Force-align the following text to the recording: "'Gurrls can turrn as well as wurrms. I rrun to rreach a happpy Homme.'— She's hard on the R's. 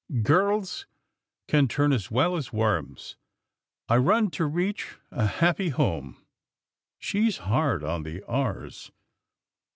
"'Gurrls 0.23 0.85
can 1.47 1.67
turrn 1.67 1.93
as 1.93 2.09
well 2.09 2.35
as 2.35 2.49
wurrms. 2.49 3.17
I 3.87 3.97
rrun 3.97 4.31
to 4.31 4.49
rreach 4.49 4.97
a 5.11 5.27
happpy 5.27 5.69
Homme.'— 5.69 6.25
She's 6.97 7.37
hard 7.37 7.83
on 7.83 8.01
the 8.01 8.23
R's. 8.25 8.91